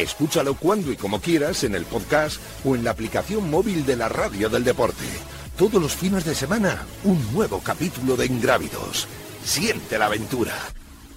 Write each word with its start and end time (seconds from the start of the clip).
Escúchalo 0.00 0.54
cuando 0.54 0.90
y 0.90 0.96
como 0.96 1.20
quieras 1.20 1.62
en 1.64 1.74
el 1.74 1.84
podcast 1.84 2.40
o 2.64 2.74
en 2.74 2.84
la 2.84 2.92
aplicación 2.92 3.50
móvil 3.50 3.84
de 3.84 3.96
la 3.96 4.08
radio 4.08 4.48
del 4.48 4.64
deporte. 4.64 5.04
Todos 5.58 5.74
los 5.74 5.94
fines 5.94 6.24
de 6.24 6.34
semana, 6.34 6.86
un 7.04 7.20
nuevo 7.34 7.60
capítulo 7.62 8.16
de 8.16 8.24
Ingrávidos. 8.24 9.06
Siente 9.44 9.98
la 9.98 10.06
aventura. 10.06 10.54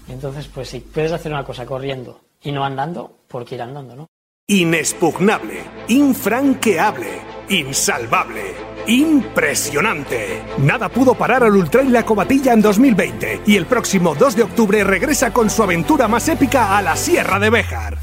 Entonces, 0.09 0.50
pues 0.53 0.67
si 0.67 0.81
puedes 0.81 1.14
hacer 1.14 1.31
una 1.31 1.45
cosa 1.45 1.66
corriendo 1.66 2.20
y 2.42 2.52
no 2.52 2.66
andando, 2.66 3.20
porque 3.30 3.56
ir 3.56 3.62
andando, 3.62 3.95
¿no? 3.95 4.08
Inexpugnable, 4.48 5.64
infranqueable, 5.88 7.22
insalvable. 7.47 8.53
Impresionante. 8.86 10.44
Nada 10.58 10.90
pudo 10.90 11.14
parar 11.14 11.45
al 11.45 11.56
Ultrail 11.56 11.94
La 11.94 12.06
Cobatilla 12.06 12.52
en 12.52 12.62
2020 12.62 13.44
y 13.45 13.56
el 13.56 13.66
próximo 13.66 14.14
2 14.14 14.36
de 14.36 14.44
octubre 14.44 14.84
regresa 14.84 15.31
con 15.31 15.50
su 15.50 15.64
aventura 15.64 16.09
más 16.09 16.28
épica 16.28 16.78
a 16.78 16.81
la 16.81 16.97
Sierra 16.97 17.40
de 17.40 17.50
Béjar. 17.50 18.03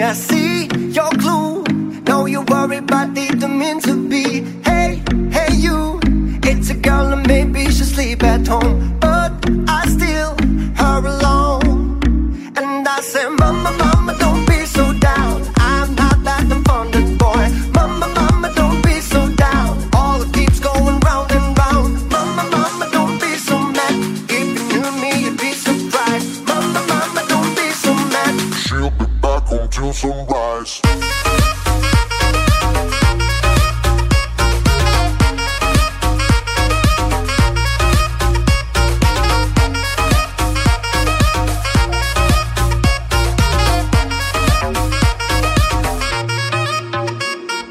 Think 0.00 0.37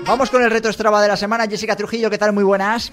Vamos 0.06 0.30
con 0.30 0.44
el 0.44 0.52
reto 0.52 0.72
Strava 0.74 1.02
de 1.02 1.08
la 1.08 1.16
semana. 1.16 1.48
Jessica 1.48 1.78
Trujillo, 1.78 2.10
¿qué 2.10 2.18
tal? 2.18 2.34
Muy 2.34 2.44
buenas. 2.44 2.92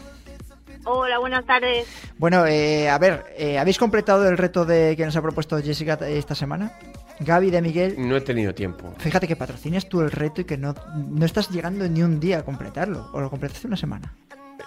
Hola, 0.84 1.19
buenas 1.19 1.45
tardes. 1.47 1.87
Bueno, 2.19 2.47
eh, 2.47 2.89
a 2.91 2.99
ver, 2.99 3.25
eh, 3.39 3.59
¿habéis 3.59 3.78
completado 3.78 4.28
el 4.28 4.37
reto 4.37 4.65
de 4.65 4.95
que 4.97 5.05
nos 5.05 5.17
ha 5.17 5.22
propuesto 5.22 5.61
Jessica 5.62 5.99
esta 6.06 6.34
semana? 6.34 6.72
Gaby 7.21 7.50
de 7.50 7.62
Miguel. 7.62 7.95
No 7.99 8.17
he 8.17 8.21
tenido 8.21 8.55
tiempo. 8.55 8.93
Fíjate 8.99 9.27
que 9.28 9.37
patrocinas 9.37 9.89
tú 9.89 10.00
el 10.03 10.11
reto 10.11 10.41
y 10.41 10.45
que 10.45 10.56
no, 10.59 10.75
no 10.97 11.25
estás 11.25 11.49
llegando 11.50 11.89
ni 11.89 12.03
un 12.03 12.21
día 12.21 12.39
a 12.41 12.43
completarlo. 12.45 13.09
¿O 13.12 13.21
lo 13.21 13.31
completaste 13.31 13.67
una 13.67 13.77
semana? 13.77 14.12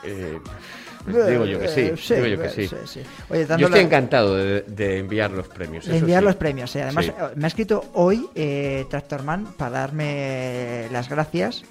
Eh, 0.03 0.39
digo 1.05 1.45
yo 1.45 1.59
que 1.59 1.67
sí. 1.67 1.81
Eh, 1.81 1.95
sí, 1.97 2.13
digo 2.15 2.27
yo 2.27 2.41
que 2.41 2.49
sí, 2.49 2.67
sí. 2.67 2.75
sí. 2.85 3.01
Oye, 3.29 3.45
yo 3.57 3.67
estoy 3.67 3.81
encantado 3.81 4.35
de, 4.35 4.61
de 4.61 4.99
enviar 4.99 5.31
los 5.31 5.47
premios. 5.47 5.85
De 5.85 5.97
enviar 5.97 6.21
sí. 6.21 6.25
los 6.25 6.35
premios. 6.35 6.75
eh. 6.75 6.83
Además, 6.83 7.05
Sí. 7.05 7.11
eh, 7.11 7.23
me 7.35 7.45
ha 7.45 7.47
escrito 7.47 7.83
hoy 7.93 8.27
eh, 8.33 8.85
Tractorman 8.89 9.53
para 9.57 9.71
darme 9.81 10.87
las 10.91 11.09
gracias 11.09 11.63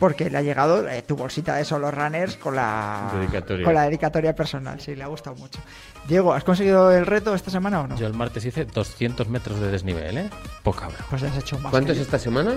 porque 0.00 0.28
le 0.30 0.38
ha 0.38 0.42
llegado 0.42 0.88
eh, 0.88 1.02
tu 1.02 1.14
bolsita 1.14 1.54
de 1.54 1.64
solo 1.64 1.90
runners 1.92 2.36
con 2.38 2.56
la 2.56 3.10
Dedicatoria. 3.14 3.64
con 3.64 3.74
la 3.74 3.82
dedicatoria 3.82 4.34
personal. 4.34 4.80
Sí, 4.80 4.96
le 4.96 5.04
ha 5.04 5.06
gustado 5.06 5.36
mucho. 5.36 5.60
Diego, 6.08 6.32
¿has 6.32 6.42
conseguido 6.42 6.90
el 6.90 7.06
reto 7.06 7.34
esta 7.34 7.50
semana 7.52 7.82
o 7.82 7.86
no? 7.86 7.96
Yo 7.96 8.06
el 8.08 8.14
martes 8.14 8.44
hice 8.44 8.64
200 8.64 9.28
metros 9.28 9.60
de 9.60 9.70
desnivel, 9.70 10.18
¿eh? 10.18 10.30
Poca 10.64 10.88
broma. 10.88 11.04
Pues 11.10 11.22
has 11.22 11.36
hecho 11.36 11.58
más. 11.60 11.70
¿Cuánto 11.70 11.92
es 11.92 11.98
yo. 11.98 12.02
esta 12.02 12.18
semana? 12.18 12.54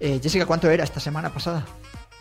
Eh, 0.00 0.20
Jessica, 0.22 0.44
¿cuánto 0.46 0.68
era 0.68 0.84
esta 0.84 1.00
semana 1.00 1.30
pasada? 1.32 1.64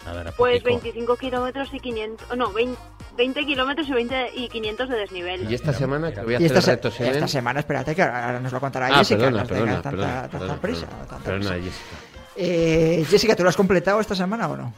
Nada, 0.05 0.31
Pues 0.37 0.61
poquito. 0.63 0.69
25 0.83 1.17
kilómetros 1.17 1.69
y 1.73 1.79
500, 1.81 2.27
oh, 2.31 2.35
no, 2.37 2.53
20, 2.53 2.79
20 3.17 3.45
kilómetros 3.45 3.89
y 3.89 3.91
20 3.93 4.29
y 4.35 4.47
500 4.47 4.87
de 4.89 4.95
desnivel. 4.95 5.51
¿Y 5.51 5.53
esta 5.55 5.73
semana 5.73 6.13
que 6.13 6.21
voy 6.21 6.35
a 6.35 6.39
Y 6.39 6.45
hacer 6.45 6.57
esta, 6.57 6.71
el 6.71 6.77
reto 6.77 6.91
se- 6.91 6.97
Seven? 6.99 7.13
esta 7.15 7.27
semana, 7.27 7.59
espérate, 7.59 7.93
que 7.93 8.03
ahora 8.03 8.39
nos 8.39 8.53
lo 8.53 8.59
contará 8.61 8.87
Ah, 8.87 8.97
Jessica. 8.99 9.23
perdona, 9.25 9.41
no 9.41 9.47
tengas 9.47 9.59
perdona, 9.65 9.81
tanta, 9.81 9.89
perdona, 9.89 10.21
tanta 10.21 10.37
perdona, 10.37 10.61
prisa. 10.61 10.85
perdona. 10.85 11.07
tanta 11.07 11.23
Perdona, 11.25 11.49
prisa. 11.55 11.65
Jessica. 11.65 12.16
Eh, 12.37 13.03
Jessica, 13.09 13.35
¿tú 13.35 13.43
lo 13.43 13.49
has 13.49 13.57
completado 13.57 13.99
esta 13.99 14.15
semana 14.15 14.47
o 14.49 14.55
no? 14.57 14.73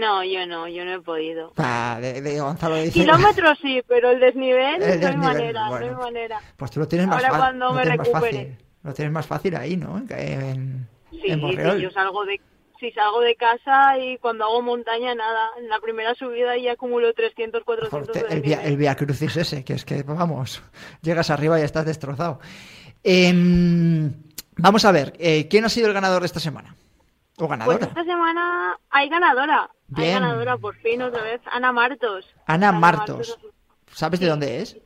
No, 0.00 0.24
yo 0.24 0.46
no, 0.46 0.66
yo 0.68 0.84
no 0.84 0.94
he 0.94 1.00
podido. 1.00 1.52
Ah, 1.58 1.98
de, 2.00 2.20
de 2.20 2.40
Gonzalo 2.40 2.76
dice... 2.76 2.92
Kilómetros 3.00 3.58
sí, 3.62 3.82
pero 3.86 4.10
el 4.10 4.20
desnivel, 4.20 4.82
El 4.82 5.00
no 5.00 5.06
hay 5.08 5.16
manera, 5.16 5.68
bueno. 5.68 5.86
no 5.86 5.92
hay 5.92 6.04
manera. 6.12 6.40
Pues 6.56 6.70
tú 6.70 6.80
lo 6.80 6.88
tienes 6.88 7.06
más, 7.06 7.16
Ahora 7.22 7.30
fa- 7.30 7.38
cuando 7.38 7.72
me 7.72 7.84
más 7.84 7.88
recupere. 7.88 8.12
fácil. 8.20 8.56
Lo 8.82 8.94
tienes 8.94 9.12
más 9.12 9.26
fácil 9.26 9.54
ahí, 9.56 9.76
¿no? 9.76 9.98
En, 10.08 10.88
Sí, 11.10 11.22
en 11.30 11.40
sí, 11.40 11.82
yo 11.82 11.90
salgo 11.92 12.24
de 12.24 12.40
si 12.78 12.90
salgo 12.92 13.20
de 13.20 13.34
casa 13.36 13.96
y 13.98 14.18
cuando 14.18 14.44
hago 14.44 14.60
montaña 14.60 15.14
nada, 15.14 15.48
en 15.58 15.68
la 15.68 15.80
primera 15.80 16.14
subida 16.14 16.58
ya 16.58 16.72
acumulo 16.72 17.10
300, 17.14 17.64
400 17.64 18.12
de 18.12 18.20
el, 18.34 18.42
via, 18.42 18.62
el 18.64 18.76
Via 18.76 18.94
Crucis 18.96 19.34
ese, 19.36 19.64
que 19.64 19.72
es 19.74 19.84
que, 19.86 20.02
vamos, 20.02 20.62
llegas 21.02 21.30
arriba 21.30 21.58
y 21.58 21.62
estás 21.62 21.86
destrozado. 21.86 22.38
Em, 23.02 24.12
vamos 24.56 24.84
a 24.84 24.92
ver, 24.92 25.14
eh, 25.18 25.48
¿quién 25.48 25.64
ha 25.64 25.68
sido 25.68 25.86
el 25.88 25.92
ganador 25.94 26.20
de 26.22 26.26
esta 26.26 26.40
semana? 26.40 26.74
¿O 27.38 27.46
Pues 27.46 27.50
ganadora? 27.50 27.86
esta 27.86 28.04
semana 28.04 28.78
hay 28.90 29.08
ganadora, 29.08 29.70
hay 29.94 30.04
Bien. 30.04 30.14
ganadora 30.22 30.56
por 30.56 30.74
fin 30.76 31.02
otra 31.02 31.22
vez, 31.22 31.40
Ana 31.52 31.72
Martos. 31.72 32.26
Ana 32.46 32.72
Martos. 32.72 33.38
¿Sabes 33.92 34.20
de 34.20 34.26
dónde 34.28 34.62
es? 34.62 34.78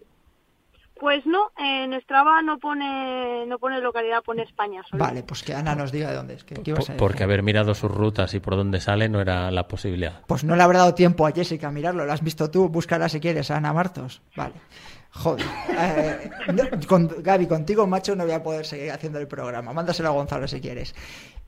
Pues 0.99 1.25
no, 1.25 1.50
en 1.56 1.99
Strava 2.02 2.43
no 2.43 2.58
pone 2.58 3.46
no 3.46 3.58
pone 3.58 3.81
localidad, 3.81 4.22
pone 4.22 4.43
España 4.43 4.82
solo. 4.90 5.02
Vale, 5.02 5.22
pues 5.22 5.43
que 5.43 5.55
Ana 5.55 5.75
nos 5.75 5.90
diga 5.93 6.11
de 6.11 6.16
dónde 6.16 6.34
es. 6.34 6.44
¿Qué, 6.44 6.56
qué 6.56 6.73
ibas 6.73 6.90
a? 6.90 6.96
Porque 6.99 7.23
haber 7.25 7.43
mirado 7.43 7.75
sus 7.75 7.90
rutas 7.90 8.34
y 8.34 8.40
por 8.40 8.55
dónde 8.55 8.81
sale 8.81 9.08
no 9.08 9.19
era 9.23 9.50
la 9.50 9.66
posibilidad. 9.66 10.20
Pues 10.26 10.44
no 10.44 10.56
le 10.56 10.62
habrá 10.62 10.81
dado 10.81 10.93
tiempo 10.94 11.26
a 11.26 11.32
Jessica 11.32 11.69
a 11.69 11.70
mirarlo. 11.70 12.05
¿Lo 12.05 12.12
has 12.12 12.23
visto 12.23 12.50
tú? 12.50 12.69
Búscala 12.69 13.08
si 13.08 13.19
quieres, 13.19 13.50
a 13.50 13.56
Ana 13.56 13.73
Martos. 13.73 14.20
Vale. 14.37 14.52
Joder. 15.12 15.45
Eh, 15.77 16.31
no, 16.55 16.62
con, 16.87 17.09
Gaby, 17.23 17.47
contigo, 17.47 17.87
macho, 17.87 18.15
no 18.15 18.25
voy 18.25 18.33
a 18.33 18.43
poder 18.43 18.65
seguir 18.65 18.93
haciendo 18.93 19.19
el 19.19 19.27
programa. 19.27 19.73
Mándaselo 19.73 20.09
a 20.09 20.12
Gonzalo 20.12 20.47
si 20.47 20.61
quieres. 20.61 20.95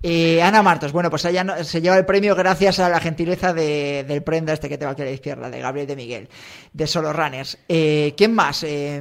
Eh, 0.03 0.43
Ana 0.43 0.63
Martos, 0.65 0.91
bueno, 0.91 1.11
pues 1.11 1.25
ella 1.27 1.45
no- 1.45 1.63
se 1.63 1.81
lleva 1.81 1.97
el 1.97 2.05
premio 2.05 2.35
gracias 2.35 2.81
a 2.81 2.89
la 2.89 2.99
gentileza 2.99 3.55
de- 3.55 4.05
del 4.07 4.23
prenda 4.25 4.53
este 4.53 4.69
que 4.69 4.77
tengo 4.77 4.91
aquí 4.91 5.03
a 5.03 5.05
la 5.05 5.13
izquierda, 5.13 5.49
de 5.49 5.61
Gabriel 5.61 5.87
de 5.87 5.95
Miguel, 5.95 6.29
de 6.73 6.87
Solo 6.89 7.13
Runners. 7.13 7.57
Eh, 7.69 8.13
¿Quién 8.17 8.35
más? 8.35 8.65
Eh, 8.65 8.99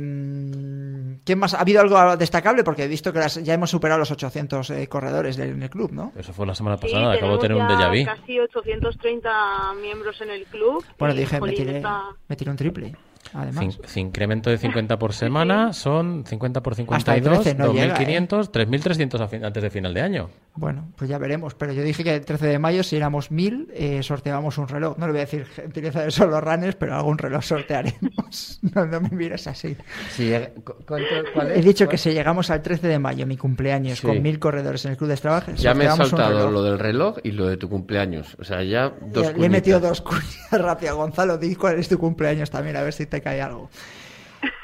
¿Quién 1.26 1.40
más? 1.40 1.56
¿Ha 1.56 1.60
habido 1.62 1.82
algo 1.82 2.18
destacable? 2.18 2.64
Porque 2.64 2.84
he 2.84 2.88
visto 2.88 3.12
que 3.12 3.18
las- 3.20 3.44
ya 3.44 3.56
hemos 3.56 3.72
superado 3.72 3.98
los 4.00 4.12
800 4.12 4.70
eh, 4.70 4.88
corredores 4.88 5.38
del, 5.38 5.50
en 5.50 5.64
el 5.64 5.70
club, 5.72 5.92
¿no? 5.92 6.12
Eso 6.16 6.34
fue 6.34 6.46
la 6.46 6.54
semana 6.54 6.78
Sí, 6.78 6.84
pasada, 6.84 7.14
acabo 7.14 7.34
de 7.34 7.40
tener 7.40 7.58
un 7.58 7.68
déjà 7.68 7.90
vu. 7.90 8.06
casi 8.06 8.40
830 8.40 9.74
miembros 9.82 10.22
en 10.22 10.30
el 10.30 10.46
club. 10.46 10.84
Bueno, 11.00 11.14
dije, 11.16 11.42
me 11.42 11.52
tiré, 11.52 11.78
está- 11.78 12.04
me 12.28 12.36
tiré 12.36 12.52
un 12.52 12.58
triple, 12.58 12.96
además. 13.34 13.80
Cin- 13.82 14.00
incremento 14.02 14.50
de 14.50 14.58
50 14.58 14.98
por 15.00 15.14
semana 15.14 15.74
son 15.74 16.24
50 16.26 16.62
por 16.64 16.74
Hasta 16.74 17.16
el 17.16 17.24
52, 17.24 17.44
13 17.44 17.58
no 17.58 17.74
llega, 17.74 17.96
2.500, 17.98 18.52
3.300 18.52 19.22
a 19.22 19.28
fin- 19.28 19.46
antes 19.46 19.64
de 19.64 19.70
final 19.70 19.94
de 19.94 20.02
año. 20.02 20.30
Bueno, 20.54 20.92
pues 20.98 21.10
ya 21.10 21.18
veremos. 21.18 21.56
Pero 21.56 21.72
yo 21.72 21.82
dije 21.82 22.04
que 22.04 22.14
el 22.14 22.26
13 22.26 22.46
de 22.48 22.60
mayo, 22.60 22.84
si 22.84 22.98
éramos 22.98 23.32
1000, 23.32 23.70
eh, 23.74 24.04
sorteábamos 24.04 24.58
un 24.58 24.68
reloj. 24.68 24.98
No 24.98 25.06
le 25.08 25.14
voy 25.14 25.22
a 25.22 25.24
decir 25.26 25.46
gentileza 25.46 26.04
de 26.04 26.12
solo 26.12 26.42
runners, 26.42 26.76
pero 26.76 26.94
algún 26.94 27.18
reloj 27.18 27.42
sortearemos. 27.44 28.60
no, 28.76 28.86
no 28.86 29.00
me 29.02 29.10
mires 29.12 29.48
así. 29.48 29.78
Sí, 30.12 30.34
eh, 30.34 30.54
cu- 30.64 30.74
¿cuánto- 30.86 31.06
cuál 31.34 31.52
He 31.52 31.62
dicho 31.62 31.86
¿Cuál? 31.86 31.92
que 31.92 31.98
si 31.98 32.12
llegamos 32.12 32.50
al 32.50 32.62
13 32.62 32.88
de 32.90 33.00
mayo, 33.00 33.26
mi 33.26 33.38
cumpleaños, 33.38 34.00
Sí. 34.00 34.08
con 34.08 34.22
1000 34.22 34.40
corredores 34.40 34.84
en 34.86 34.92
el 34.92 34.98
club 34.98 35.10
de 35.10 35.18
trabajo, 35.18 35.52
Ya 35.56 35.74
me 35.74 35.86
he 35.86 35.90
saltado 35.90 36.52
lo 36.52 36.64
del 36.64 36.78
reloj 36.80 37.18
y 37.24 37.32
lo 37.32 37.48
de 37.48 37.56
tu 37.56 37.70
cumpleaños. 37.70 38.36
O 38.38 38.44
sea, 38.44 38.62
ya 38.62 38.92
dos 39.02 39.34
Le- 39.38 39.46
he 39.46 39.50
metido 39.50 39.80
dos 39.80 40.02
cuñas 40.02 40.24
rápido. 40.52 40.98
Gonzalo, 40.98 41.38
di 41.38 41.56
cuál 41.56 41.80
es 41.80 41.88
tu 41.88 41.98
cumpleaños 41.98 42.50
también, 42.52 42.76
a 42.76 42.82
ver 42.84 42.92
si 42.94 43.06
te 43.06 43.22
cae 43.22 43.42
algo. 43.42 43.70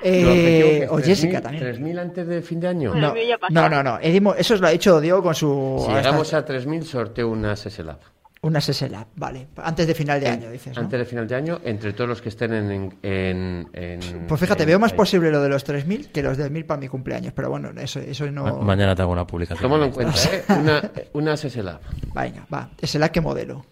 Eh, 0.07 0.88
o 0.89 0.98
Jessica 0.98 1.39
3.000 1.39 1.42
también. 1.42 1.63
3.000 1.63 2.00
antes 2.00 2.27
de 2.27 2.42
fin 2.42 2.59
de 2.59 2.68
año. 2.68 2.94
No, 2.95 3.13
no, 3.50 3.69
no, 3.69 3.83
no. 3.83 4.00
Edimo- 4.00 4.36
eso 4.38 4.56
lo 4.56 4.68
ha 4.68 4.71
hecho 4.71 5.00
Diego 5.01 5.21
con 5.21 5.36
su. 5.36 5.77
Si 5.80 5.92
hasta- 5.92 6.01
llegamos 6.01 6.33
a 6.33 6.45
3.000, 6.45 6.83
sorteo 6.83 7.30
una 7.30 7.56
SSLab. 7.56 8.00
Una 8.39 8.62
SSLab, 8.62 9.07
vale. 9.15 9.48
Antes 9.57 9.88
de 9.88 9.95
final 9.95 10.19
de 10.21 10.27
año, 10.27 10.51
dices. 10.51 10.75
¿no? 10.75 10.83
Antes 10.83 11.00
de 11.00 11.06
final 11.06 11.27
de 11.27 11.36
año, 11.36 11.59
entre 11.65 11.92
todos 11.94 12.07
los 12.07 12.21
que 12.21 12.30
estén 12.30 12.54
en... 12.54 12.98
en, 13.01 13.68
en- 13.74 14.27
Pues 14.27 14.39
fíjate, 14.39 14.62
en- 14.63 14.68
veo 14.69 14.80
más 14.80 14.94
posible 14.94 15.31
lo 15.31 15.42
de 15.42 15.50
los 15.50 15.65
3.000 15.65 16.12
que 16.12 16.21
los 16.21 16.38
de 16.38 16.50
1.000 16.50 16.65
para 16.65 16.80
mi 16.80 16.88
cumpleaños. 16.88 17.33
Pero 17.33 17.50
bueno, 17.50 17.71
eso, 17.81 18.00
eso 18.00 18.30
no. 18.31 18.44
Ma- 18.44 18.53
Mañana 18.63 18.95
te 18.95 19.01
hago 19.01 19.12
una 19.12 19.25
publicación. 19.25 19.63
Tómalo 19.63 19.86
en 19.86 19.92
cuenta, 19.92 20.13
¿eh? 20.31 20.44
Una, 20.50 20.92
una 21.13 21.36
SSLab. 21.36 21.80
Venga, 22.13 22.45
va. 22.53 22.69
SLab 22.81 23.10
que 23.12 23.21
modelo. 23.21 23.65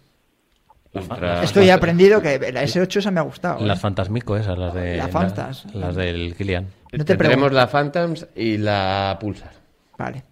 Ultra- 1.00 1.44
Esto 1.44 1.62
ya 1.62 1.74
he 1.74 1.76
aprendido 1.76 2.22
que 2.22 2.40
la 2.52 2.64
S8 2.64 2.98
esa 2.98 3.12
me 3.12 3.20
ha 3.20 3.24
gustado. 3.24 3.60
¿eh? 3.60 3.68
Las 3.68 3.80
Fantasmico 3.82 4.36
esas, 4.38 4.58
las 4.58 4.74
de... 4.74 4.98
La 4.98 5.08
Fantas. 5.08 5.66
Las 5.74 5.96
del 5.96 6.36
Kilian. 6.36 6.66
No 6.66 6.70
te 7.00 7.06
Tendremos 7.06 7.36
pregunto. 7.36 7.56
la 7.56 7.68
Phantoms 7.68 8.28
y 8.36 8.58
la 8.58 9.18
Pulsar. 9.20 9.52
Vale. 9.98 10.24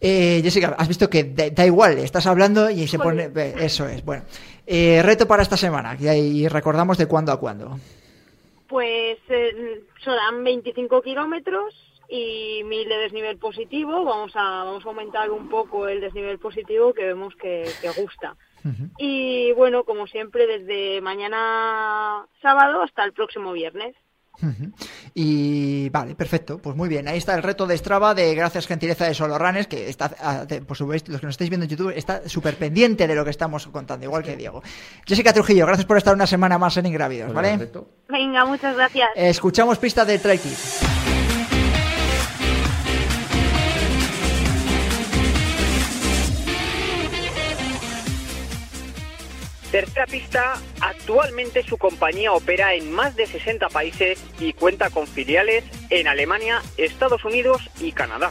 Eh, 0.00 0.40
Jessica, 0.42 0.74
has 0.78 0.88
visto 0.88 1.08
que 1.08 1.24
da, 1.24 1.48
da 1.50 1.64
igual, 1.64 1.96
estás 1.98 2.26
hablando 2.26 2.68
y 2.68 2.86
se 2.86 2.98
pone. 2.98 3.30
Eso 3.58 3.88
es, 3.88 4.04
bueno. 4.04 4.24
Eh, 4.66 5.00
reto 5.02 5.26
para 5.26 5.42
esta 5.42 5.56
semana, 5.56 5.96
que 5.96 6.08
ahí 6.10 6.46
recordamos 6.48 6.98
de 6.98 7.06
cuándo 7.06 7.32
a 7.32 7.38
cuándo. 7.40 7.78
Pues 8.68 9.18
eh, 9.28 9.82
serán 10.02 10.42
25 10.42 11.00
kilómetros 11.02 11.74
y 12.08 12.62
1000 12.64 12.88
de 12.88 12.96
desnivel 12.98 13.38
positivo. 13.38 14.04
Vamos 14.04 14.32
a, 14.34 14.64
vamos 14.64 14.84
a 14.84 14.88
aumentar 14.88 15.30
un 15.30 15.48
poco 15.48 15.86
el 15.88 16.00
desnivel 16.00 16.38
positivo 16.38 16.92
que 16.92 17.04
vemos 17.04 17.34
que, 17.40 17.64
que 17.80 17.88
gusta. 18.00 18.36
Y 18.98 19.52
bueno, 19.52 19.84
como 19.84 20.06
siempre, 20.06 20.46
desde 20.46 21.00
mañana 21.00 22.26
sábado 22.40 22.82
hasta 22.82 23.04
el 23.04 23.12
próximo 23.12 23.52
viernes. 23.52 23.94
Y 25.14 25.88
vale, 25.90 26.14
perfecto, 26.14 26.58
pues 26.58 26.74
muy 26.74 26.88
bien. 26.88 27.06
Ahí 27.06 27.18
está 27.18 27.34
el 27.34 27.42
reto 27.42 27.66
de 27.66 27.78
Strava 27.78 28.14
de 28.14 28.34
Gracias 28.34 28.66
Gentileza 28.66 29.06
de 29.06 29.14
Solo 29.14 29.38
Runners, 29.38 29.68
que 29.68 29.88
está, 29.88 30.46
por 30.66 30.76
supuesto, 30.76 31.12
los 31.12 31.20
que 31.20 31.26
nos 31.26 31.34
estáis 31.34 31.50
viendo 31.50 31.64
en 31.64 31.70
YouTube, 31.70 31.92
está 31.96 32.28
súper 32.28 32.56
pendiente 32.56 33.06
de 33.06 33.14
lo 33.14 33.24
que 33.24 33.30
estamos 33.30 33.66
contando, 33.68 34.04
igual 34.04 34.24
que 34.24 34.36
Diego. 34.36 34.62
Jessica 35.06 35.32
Trujillo, 35.32 35.66
gracias 35.66 35.86
por 35.86 35.98
estar 35.98 36.14
una 36.14 36.26
semana 36.26 36.58
más 36.58 36.76
en 36.76 36.86
Ingrávidos, 36.86 37.32
¿vale? 37.32 37.70
Venga, 38.08 38.44
muchas 38.44 38.76
gracias. 38.76 39.08
Escuchamos 39.14 39.78
pistas 39.78 40.06
de 40.06 40.18
Trail 40.18 40.40
Tercera 49.74 50.06
pista, 50.06 50.54
actualmente 50.80 51.64
su 51.64 51.78
compañía 51.78 52.32
opera 52.32 52.74
en 52.74 52.92
más 52.92 53.16
de 53.16 53.26
60 53.26 53.70
países 53.70 54.22
y 54.38 54.52
cuenta 54.52 54.88
con 54.88 55.04
filiales 55.08 55.64
en 55.90 56.06
Alemania, 56.06 56.62
Estados 56.76 57.24
Unidos 57.24 57.60
y 57.80 57.90
Canadá. 57.90 58.30